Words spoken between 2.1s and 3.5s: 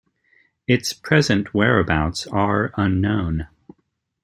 are unknown.